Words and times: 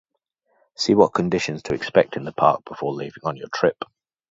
See 0.75 0.95
what 0.95 1.13
conditions 1.13 1.61
to 1.61 1.75
expect 1.75 2.17
in 2.17 2.25
the 2.25 2.31
park 2.31 2.65
before 2.65 2.91
leaving 2.91 3.21
on 3.23 3.37
your 3.37 3.49
trip! 3.49 3.85